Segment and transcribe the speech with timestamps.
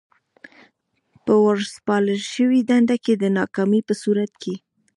[1.25, 4.53] په ورسپارل شوې دنده کې د ناکامۍ په صورت کې.